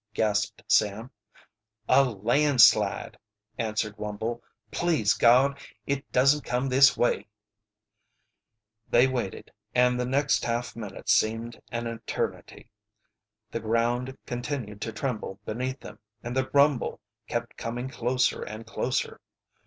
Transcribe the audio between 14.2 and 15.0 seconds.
continued to